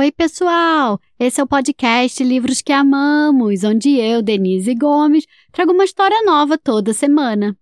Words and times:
Oi, 0.00 0.10
pessoal! 0.10 0.98
Esse 1.18 1.42
é 1.42 1.44
o 1.44 1.46
podcast 1.46 2.24
Livros 2.24 2.62
que 2.62 2.72
Amamos, 2.72 3.64
onde 3.64 3.98
eu, 3.98 4.22
Denise 4.22 4.74
Gomes, 4.74 5.26
trago 5.52 5.72
uma 5.72 5.84
história 5.84 6.22
nova 6.24 6.56
toda 6.56 6.94
semana. 6.94 7.54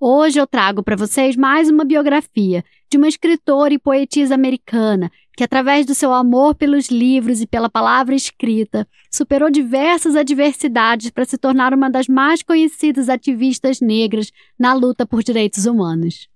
Hoje 0.00 0.40
eu 0.40 0.48
trago 0.48 0.82
para 0.82 0.96
vocês 0.96 1.36
mais 1.36 1.70
uma 1.70 1.84
biografia 1.84 2.64
de 2.90 2.98
uma 2.98 3.06
escritora 3.06 3.72
e 3.72 3.78
poetisa 3.78 4.34
americana 4.34 5.12
que, 5.36 5.44
através 5.44 5.86
do 5.86 5.94
seu 5.94 6.12
amor 6.12 6.56
pelos 6.56 6.88
livros 6.88 7.40
e 7.40 7.46
pela 7.46 7.70
palavra 7.70 8.16
escrita, 8.16 8.84
superou 9.08 9.48
diversas 9.48 10.16
adversidades 10.16 11.10
para 11.10 11.24
se 11.24 11.38
tornar 11.38 11.72
uma 11.72 11.88
das 11.88 12.08
mais 12.08 12.42
conhecidas 12.42 13.08
ativistas 13.08 13.80
negras 13.80 14.32
na 14.58 14.74
luta 14.74 15.06
por 15.06 15.22
direitos 15.22 15.66
humanos. 15.66 16.28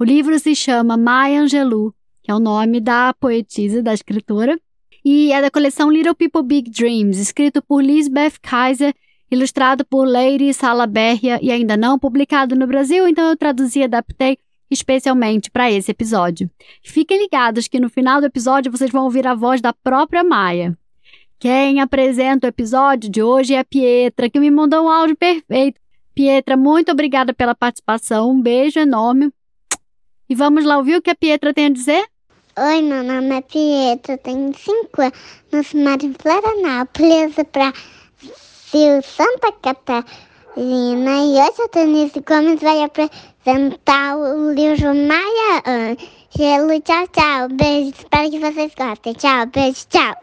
O 0.00 0.02
livro 0.04 0.38
se 0.38 0.56
chama 0.56 0.96
Maya 0.96 1.42
Angelou, 1.42 1.92
que 2.22 2.30
é 2.30 2.34
o 2.34 2.40
nome 2.40 2.80
da 2.80 3.12
poetisa 3.12 3.80
e 3.80 3.82
da 3.82 3.92
escritora, 3.92 4.58
e 5.04 5.32
é 5.32 5.42
da 5.42 5.50
coleção 5.50 5.90
Little 5.90 6.14
People 6.14 6.42
Big 6.42 6.70
Dreams, 6.70 7.18
escrito 7.18 7.62
por 7.62 7.84
Lisbeth 7.84 8.38
Kaiser, 8.40 8.94
ilustrado 9.30 9.84
por 9.84 10.06
Lady 10.08 10.54
Salaberria 10.54 11.38
e 11.42 11.50
ainda 11.50 11.76
não 11.76 11.98
publicado 11.98 12.56
no 12.56 12.66
Brasil, 12.66 13.06
então 13.06 13.28
eu 13.28 13.36
traduzi 13.36 13.80
e 13.80 13.84
adaptei 13.84 14.38
especialmente 14.70 15.50
para 15.50 15.70
esse 15.70 15.90
episódio. 15.90 16.50
Fiquem 16.82 17.22
ligados 17.22 17.68
que 17.68 17.78
no 17.78 17.90
final 17.90 18.20
do 18.20 18.26
episódio 18.26 18.72
vocês 18.72 18.90
vão 18.90 19.04
ouvir 19.04 19.26
a 19.26 19.34
voz 19.34 19.60
da 19.60 19.72
própria 19.72 20.24
Maia. 20.24 20.76
Quem 21.38 21.80
apresenta 21.80 22.46
o 22.46 22.48
episódio 22.48 23.10
de 23.10 23.22
hoje 23.22 23.54
é 23.54 23.58
a 23.58 23.64
Pietra, 23.64 24.30
que 24.30 24.40
me 24.40 24.50
mandou 24.50 24.84
um 24.84 24.88
áudio 24.88 25.16
perfeito. 25.16 25.80
Pietra, 26.14 26.56
muito 26.56 26.90
obrigada 26.90 27.34
pela 27.34 27.54
participação, 27.54 28.30
um 28.30 28.40
beijo 28.40 28.78
enorme. 28.78 29.30
E 30.28 30.34
vamos 30.34 30.64
lá 30.64 30.78
ouvir 30.78 30.96
o 30.96 31.02
que 31.02 31.10
a 31.10 31.14
Pietra 31.14 31.52
tem 31.52 31.66
a 31.66 31.70
dizer? 31.70 32.06
Oi, 32.56 32.82
meu 32.82 33.02
nome 33.02 33.36
é 33.36 33.40
Pietro, 33.40 34.16
tenho 34.18 34.54
5 34.54 35.02
anos, 35.02 35.74
moro 35.74 36.06
em 36.06 36.14
Florianópolis, 36.14 37.34
Brasil, 37.52 39.02
Santa 39.02 39.50
Catarina. 39.60 40.04
E 40.56 41.32
hoje 41.32 41.62
a 41.62 41.68
Denise 41.74 42.20
Gomes 42.20 42.60
vai 42.60 42.84
apresentar 42.84 44.16
o 44.16 44.52
livro 44.52 44.94
Maia 44.94 45.64
Ângelo. 45.66 46.80
Tchau, 46.80 47.08
tchau. 47.08 47.48
Beijo, 47.50 47.92
espero 47.98 48.30
que 48.30 48.38
vocês 48.38 48.72
gostem. 48.78 49.14
Tchau, 49.14 49.46
beijo, 49.46 49.86
tchau. 49.88 50.14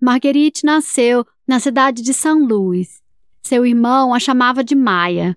Marguerite 0.00 0.64
nasceu 0.64 1.26
na 1.46 1.60
cidade 1.60 2.00
de 2.00 2.14
São 2.14 2.38
Luís. 2.38 3.02
Seu 3.42 3.66
irmão 3.66 4.14
a 4.14 4.18
chamava 4.18 4.64
de 4.64 4.74
Maia. 4.74 5.36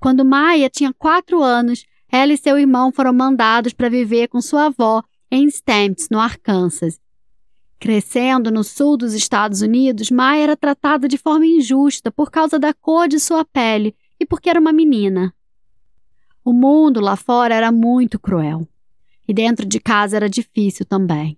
Quando 0.00 0.24
Maia 0.24 0.68
tinha 0.68 0.92
quatro 0.92 1.42
anos, 1.42 1.84
ela 2.10 2.32
e 2.32 2.36
seu 2.36 2.58
irmão 2.58 2.92
foram 2.92 3.12
mandados 3.12 3.72
para 3.72 3.88
viver 3.88 4.28
com 4.28 4.40
sua 4.40 4.66
avó 4.66 5.02
em 5.30 5.46
Stamps, 5.48 6.08
no 6.10 6.20
Arkansas. 6.20 7.00
Crescendo 7.78 8.50
no 8.50 8.64
sul 8.64 8.96
dos 8.96 9.12
Estados 9.12 9.60
Unidos, 9.60 10.10
Maia 10.10 10.44
era 10.44 10.56
tratada 10.56 11.06
de 11.08 11.18
forma 11.18 11.46
injusta 11.46 12.10
por 12.10 12.30
causa 12.30 12.58
da 12.58 12.72
cor 12.72 13.08
de 13.08 13.18
sua 13.18 13.44
pele 13.44 13.94
e 14.18 14.24
porque 14.24 14.48
era 14.48 14.60
uma 14.60 14.72
menina. 14.72 15.34
O 16.44 16.52
mundo 16.52 17.00
lá 17.00 17.16
fora 17.16 17.54
era 17.54 17.72
muito 17.72 18.18
cruel. 18.18 18.66
E 19.28 19.34
dentro 19.34 19.66
de 19.66 19.80
casa 19.80 20.16
era 20.16 20.28
difícil 20.28 20.86
também. 20.86 21.36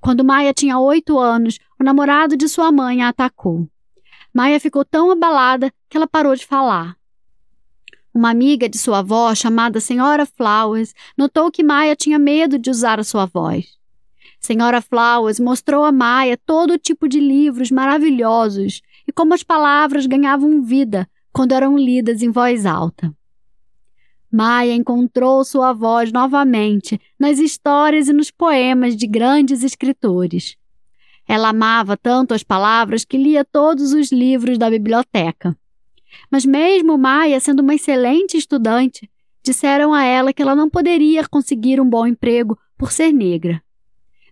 Quando 0.00 0.24
Maia 0.24 0.54
tinha 0.54 0.78
oito 0.78 1.18
anos, 1.18 1.58
o 1.78 1.84
namorado 1.84 2.36
de 2.36 2.48
sua 2.48 2.72
mãe 2.72 3.02
a 3.02 3.08
atacou. 3.08 3.68
Maia 4.34 4.58
ficou 4.58 4.84
tão 4.84 5.10
abalada 5.10 5.70
que 5.88 5.96
ela 5.96 6.06
parou 6.06 6.34
de 6.34 6.46
falar. 6.46 6.96
Uma 8.14 8.30
amiga 8.30 8.68
de 8.68 8.76
sua 8.76 8.98
avó, 8.98 9.34
chamada 9.34 9.80
Senhora 9.80 10.26
Flowers, 10.26 10.94
notou 11.16 11.50
que 11.50 11.62
Maia 11.62 11.96
tinha 11.96 12.18
medo 12.18 12.58
de 12.58 12.68
usar 12.68 13.00
a 13.00 13.04
sua 13.04 13.24
voz. 13.24 13.78
Senhora 14.38 14.82
Flowers 14.82 15.40
mostrou 15.40 15.84
a 15.84 15.92
Maia 15.92 16.36
todo 16.36 16.78
tipo 16.78 17.08
de 17.08 17.20
livros 17.20 17.70
maravilhosos 17.70 18.82
e 19.06 19.12
como 19.12 19.32
as 19.32 19.42
palavras 19.42 20.04
ganhavam 20.04 20.62
vida 20.62 21.08
quando 21.32 21.52
eram 21.52 21.78
lidas 21.78 22.22
em 22.22 22.30
voz 22.30 22.66
alta. 22.66 23.14
Maia 24.30 24.74
encontrou 24.74 25.44
sua 25.44 25.72
voz 25.72 26.10
novamente 26.10 27.00
nas 27.18 27.38
histórias 27.38 28.08
e 28.08 28.12
nos 28.12 28.30
poemas 28.30 28.96
de 28.96 29.06
grandes 29.06 29.62
escritores. 29.62 30.56
Ela 31.26 31.50
amava 31.50 31.96
tanto 31.96 32.34
as 32.34 32.42
palavras 32.42 33.04
que 33.04 33.16
lia 33.16 33.44
todos 33.44 33.92
os 33.92 34.10
livros 34.10 34.58
da 34.58 34.68
biblioteca. 34.68 35.56
Mas 36.30 36.44
mesmo 36.44 36.98
Maia, 36.98 37.40
sendo 37.40 37.60
uma 37.60 37.74
excelente 37.74 38.36
estudante, 38.36 39.10
disseram 39.42 39.92
a 39.92 40.04
ela 40.04 40.32
que 40.32 40.42
ela 40.42 40.54
não 40.54 40.70
poderia 40.70 41.26
conseguir 41.26 41.80
um 41.80 41.88
bom 41.88 42.06
emprego 42.06 42.58
por 42.76 42.92
ser 42.92 43.12
negra. 43.12 43.62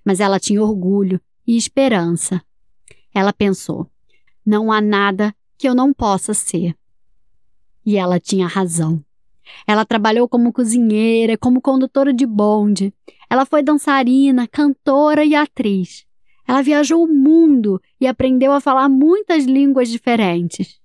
Mas 0.04 0.20
ela 0.20 0.40
tinha 0.40 0.62
orgulho 0.62 1.20
e 1.46 1.56
esperança. 1.56 2.42
Ela 3.14 3.32
pensou: 3.32 3.90
não 4.44 4.72
há 4.72 4.80
nada 4.80 5.34
que 5.58 5.68
eu 5.68 5.74
não 5.74 5.92
possa 5.92 6.32
ser. 6.32 6.74
E 7.84 7.96
ela 7.96 8.18
tinha 8.18 8.46
razão. 8.46 9.04
Ela 9.66 9.84
trabalhou 9.84 10.28
como 10.28 10.52
cozinheira, 10.52 11.36
como 11.36 11.60
condutora 11.60 12.12
de 12.12 12.24
bonde. 12.24 12.94
Ela 13.28 13.44
foi 13.44 13.62
dançarina, 13.62 14.46
cantora 14.46 15.24
e 15.24 15.34
atriz. 15.34 16.06
Ela 16.46 16.62
viajou 16.62 17.04
o 17.04 17.12
mundo 17.12 17.80
e 18.00 18.06
aprendeu 18.06 18.52
a 18.52 18.60
falar 18.60 18.88
muitas 18.88 19.44
línguas 19.44 19.88
diferentes. 19.88 20.79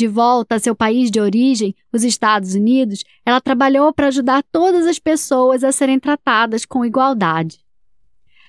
De 0.00 0.08
volta 0.08 0.54
a 0.54 0.58
seu 0.58 0.74
país 0.74 1.10
de 1.10 1.20
origem, 1.20 1.76
os 1.92 2.04
Estados 2.04 2.54
Unidos, 2.54 3.04
ela 3.22 3.38
trabalhou 3.38 3.92
para 3.92 4.06
ajudar 4.06 4.42
todas 4.50 4.86
as 4.86 4.98
pessoas 4.98 5.62
a 5.62 5.70
serem 5.72 6.00
tratadas 6.00 6.64
com 6.64 6.86
igualdade. 6.86 7.60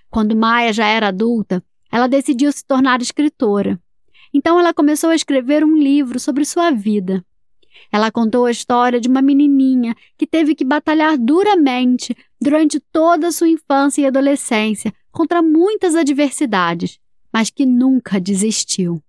Quando 0.09 0.33
Maia 0.33 0.71
já 0.71 0.85
era 0.87 1.09
adulta, 1.09 1.61
ela 1.91 2.07
decidiu 2.07 2.53
se 2.53 2.63
tornar 2.63 3.01
escritora. 3.01 3.77
Então 4.33 4.57
ela 4.57 4.73
começou 4.73 5.09
a 5.09 5.15
escrever 5.15 5.61
um 5.61 5.75
livro 5.75 6.21
sobre 6.21 6.45
sua 6.45 6.71
vida. 6.71 7.21
Ela 7.91 8.09
contou 8.09 8.45
a 8.45 8.51
história 8.51 9.01
de 9.01 9.09
uma 9.09 9.21
menininha 9.21 9.93
que 10.17 10.25
teve 10.25 10.55
que 10.55 10.63
batalhar 10.63 11.17
duramente 11.17 12.15
durante 12.39 12.79
toda 12.79 13.27
a 13.27 13.31
sua 13.33 13.49
infância 13.49 14.03
e 14.03 14.05
adolescência 14.05 14.93
contra 15.11 15.41
muitas 15.41 15.97
adversidades, 15.97 16.97
mas 17.29 17.49
que 17.49 17.65
nunca 17.65 18.21
desistiu. 18.21 19.03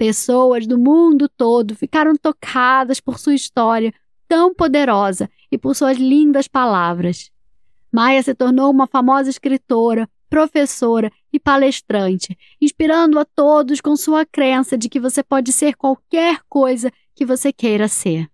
Pessoas 0.00 0.66
do 0.66 0.78
mundo 0.78 1.28
todo 1.28 1.74
ficaram 1.74 2.16
tocadas 2.16 3.00
por 3.00 3.18
sua 3.18 3.34
história 3.34 3.92
tão 4.26 4.54
poderosa 4.54 5.28
e 5.52 5.58
por 5.58 5.76
suas 5.76 5.98
lindas 5.98 6.48
palavras. 6.48 7.30
Maia 7.92 8.22
se 8.22 8.34
tornou 8.34 8.70
uma 8.70 8.86
famosa 8.86 9.28
escritora, 9.28 10.08
professora 10.30 11.12
e 11.30 11.38
palestrante, 11.38 12.34
inspirando 12.58 13.18
a 13.18 13.26
todos 13.26 13.82
com 13.82 13.94
sua 13.94 14.24
crença 14.24 14.78
de 14.78 14.88
que 14.88 14.98
você 14.98 15.22
pode 15.22 15.52
ser 15.52 15.76
qualquer 15.76 16.40
coisa 16.48 16.90
que 17.14 17.26
você 17.26 17.52
queira 17.52 17.86
ser. 17.86 18.26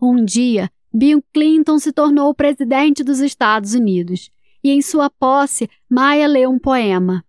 Um 0.00 0.24
dia, 0.24 0.72
Bill 0.92 1.22
Clinton 1.32 1.78
se 1.78 1.92
tornou 1.92 2.30
o 2.30 2.34
presidente 2.34 3.04
dos 3.04 3.20
Estados 3.20 3.74
Unidos 3.74 4.28
e, 4.64 4.72
em 4.72 4.82
sua 4.82 5.08
posse, 5.08 5.70
Maia 5.88 6.26
leu 6.26 6.50
um 6.50 6.58
poema. 6.58 7.24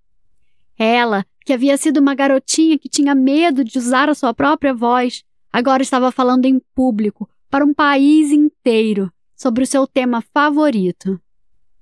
Ela 0.75 1.23
que 1.45 1.53
havia 1.53 1.77
sido 1.77 1.97
uma 1.97 2.15
garotinha 2.15 2.77
que 2.77 2.89
tinha 2.89 3.13
medo 3.13 3.63
de 3.63 3.77
usar 3.77 4.09
a 4.09 4.15
sua 4.15 4.33
própria 4.33 4.73
voz, 4.73 5.23
agora 5.51 5.83
estava 5.83 6.11
falando 6.11 6.45
em 6.45 6.61
público 6.73 7.29
para 7.49 7.65
um 7.65 7.73
país 7.73 8.31
inteiro 8.31 9.11
sobre 9.35 9.63
o 9.63 9.67
seu 9.67 9.85
tema 9.85 10.21
favorito: 10.33 11.19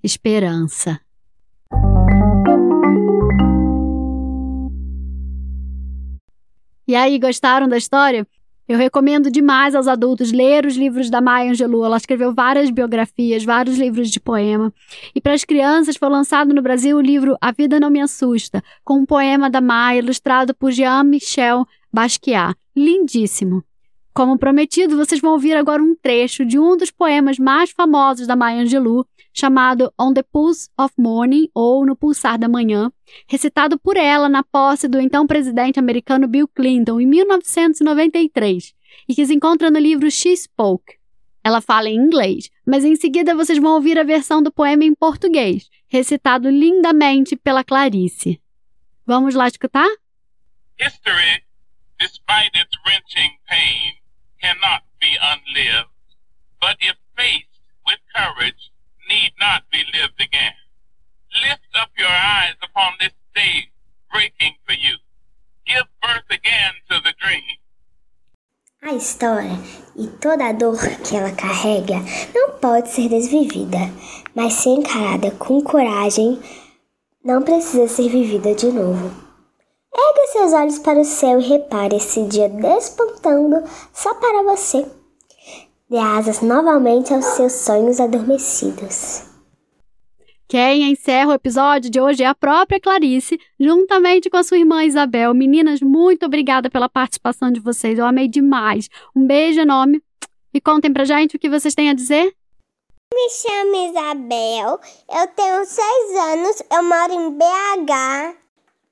esperança. 0.04 1.00
E 6.88 6.96
aí, 6.96 7.18
gostaram 7.20 7.70
da 7.70 7.78
história? 7.78 8.28
Eu 8.68 8.78
recomendo 8.78 9.30
demais 9.30 9.76
aos 9.76 9.88
adultos 9.88 10.32
ler 10.32 10.66
os 10.66 10.76
livros 10.76 11.10
da 11.10 11.20
Maya 11.20 11.52
Angelou. 11.52 11.84
Ela 11.84 11.98
escreveu 11.98 12.34
várias 12.34 12.70
biografias, 12.70 13.44
vários 13.44 13.78
livros 13.78 14.10
de 14.10 14.20
poema. 14.20 14.74
E 15.14 15.20
para 15.20 15.34
as 15.34 15.44
crianças 15.44 15.98
foi 15.98 16.10
lançado 16.10 16.54
no 16.54 16.62
Brasil 16.62 16.98
o 16.98 17.02
livro 17.02 17.36
A 17.42 17.52
Vida 17.52 17.80
Não 17.80 17.90
Me 17.90 18.00
Assusta, 18.00 18.64
com 18.84 19.00
um 19.00 19.06
poema 19.06 19.50
da 19.50 19.60
Maya 19.60 20.00
ilustrado 20.00 20.54
por 20.54 20.72
Jean-Michel 20.72 21.66
Basquiat. 21.92 22.56
Lindíssimo. 22.76 23.64
Como 24.14 24.38
prometido, 24.38 24.98
vocês 24.98 25.22
vão 25.22 25.32
ouvir 25.32 25.54
agora 25.54 25.82
um 25.82 25.96
trecho 25.96 26.46
de 26.46 26.60
um 26.60 26.76
dos 26.76 26.92
poemas 26.92 27.40
mais 27.40 27.72
famosos 27.72 28.28
da 28.28 28.36
Maya 28.36 28.62
Angelou, 28.62 29.06
chamado 29.34 29.94
On 29.98 30.14
the 30.14 30.24
Pulse 30.24 30.70
of 30.78 30.94
Morning, 30.98 31.50
ou 31.54 31.86
No 31.86 31.96
Pulsar 31.96 32.38
da 32.38 32.48
Manhã, 32.48 32.92
recitado 33.28 33.80
por 33.80 33.98
ela 33.98 34.28
na 34.28 34.44
posse 34.44 34.88
do 34.88 35.00
então 35.00 35.26
presidente 35.26 35.80
americano 35.80 36.28
Bill 36.28 36.48
Clinton 36.48 37.00
em 37.00 37.06
1993, 37.06 38.74
e 39.08 39.16
que 39.16 39.26
se 39.26 39.34
encontra 39.34 39.72
no 39.72 39.80
livro 39.80 40.10
She 40.12 40.36
Spoke. 40.36 40.96
Ela 41.44 41.62
fala 41.62 41.90
em 41.90 41.96
inglês, 41.96 42.52
mas 42.66 42.86
em 42.86 42.96
seguida 42.96 43.34
vocês 43.34 43.58
vão 43.58 43.74
ouvir 43.74 43.98
a 43.98 44.04
versão 44.04 44.44
do 44.44 44.52
poema 44.52 44.84
em 44.84 44.94
português, 44.94 45.70
recitado 45.88 46.50
lindamente 46.50 47.36
pela 47.36 47.64
Clarice. 47.64 48.42
Vamos 49.06 49.34
lá 49.34 49.48
escutar? 49.48 49.90
History, 50.80 51.44
despite 52.00 52.52
its 52.56 52.78
wrenching 52.86 53.38
pain, 53.48 53.94
cannot 54.40 54.84
be 55.00 55.18
unlived, 55.22 55.90
but 56.60 56.78
if 56.82 56.96
faith 57.16 57.52
história 69.22 69.60
e 69.96 70.08
toda 70.08 70.48
a 70.48 70.52
dor 70.52 70.80
que 71.04 71.16
ela 71.16 71.32
carrega 71.32 72.02
não 72.34 72.52
pode 72.54 72.90
ser 72.90 73.08
desvivida, 73.08 73.78
mas 74.34 74.54
se 74.54 74.70
encarada 74.70 75.30
com 75.32 75.62
coragem, 75.62 76.40
não 77.24 77.44
precisa 77.44 77.88
ser 77.88 78.10
vivida 78.10 78.56
de 78.56 78.72
novo. 78.72 79.12
Ergue 79.94 80.28
seus 80.32 80.54
olhos 80.54 80.80
para 80.80 81.00
o 81.00 81.06
céu 81.06 81.40
e 81.40 81.48
repare 81.48 81.98
esse 81.98 82.24
dia 82.24 82.50
despontando 82.50 83.64
só 83.94 84.16
para 84.16 84.42
você. 84.42 84.86
Dê 85.88 85.98
asas 86.00 86.42
novamente 86.42 87.14
aos 87.14 87.26
seus 87.26 87.52
sonhos 87.52 88.00
adormecidos. 88.00 89.31
Quem 90.52 90.92
encerra 90.92 91.30
o 91.30 91.34
episódio 91.34 91.90
de 91.90 92.02
hoje 92.02 92.24
é 92.24 92.26
a 92.26 92.36
própria 92.36 92.78
Clarice, 92.78 93.40
juntamente 93.58 94.30
com 94.30 94.36
a 94.36 94.44
sua 94.44 94.58
irmã 94.58 94.84
Isabel. 94.84 95.34
Meninas, 95.34 95.80
muito 95.80 96.26
obrigada 96.26 96.70
pela 96.70 96.90
participação 96.90 97.50
de 97.50 97.62
vocês. 97.62 97.98
Eu 97.98 98.06
amei 98.06 98.28
demais. 98.28 98.90
Um 99.16 99.26
beijo 99.26 99.62
enorme. 99.62 100.04
E 100.54 100.60
contem 100.60 100.92
pra 100.92 101.06
gente 101.06 101.38
o 101.38 101.40
que 101.40 101.50
vocês 101.50 101.74
têm 101.74 101.90
a 101.90 101.94
dizer. 101.94 102.36
Me 103.14 103.30
chamo 103.30 103.92
Isabel, 103.92 104.78
eu 105.10 105.28
tenho 105.38 105.64
seis 105.64 106.18
anos, 106.18 106.64
eu 106.70 106.84
moro 106.84 107.14
em 107.14 107.32
BH. 107.32 108.36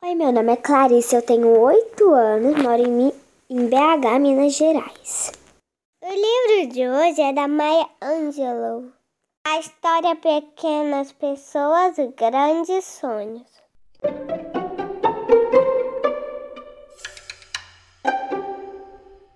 Oi, 0.01 0.15
meu 0.15 0.31
nome 0.31 0.53
é 0.53 0.55
Clarice, 0.55 1.13
eu 1.13 1.21
tenho 1.21 1.59
oito 1.59 2.09
anos, 2.13 2.55
moro 2.55 2.81
em, 2.81 3.11
em 3.49 3.67
BH, 3.67 4.17
Minas 4.21 4.53
Gerais. 4.53 5.33
O 6.01 6.07
livro 6.07 6.73
de 6.73 6.87
hoje 6.87 7.19
é 7.19 7.33
da 7.33 7.49
Maya 7.49 7.89
Angelou. 8.01 8.98
A 9.45 9.57
história 9.57 10.15
Pequenas 10.15 11.11
Pessoas 11.13 11.97
e 11.97 12.07
Grandes 12.07 12.83
Sonhos. 12.85 13.47